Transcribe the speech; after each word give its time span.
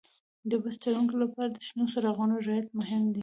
د 0.49 0.51
بس 0.63 0.75
چلوونکي 0.83 1.15
لپاره 1.23 1.49
د 1.51 1.57
شنو 1.67 1.85
څراغونو 1.93 2.35
رعایت 2.47 2.67
مهم 2.79 3.03
دی. 3.13 3.19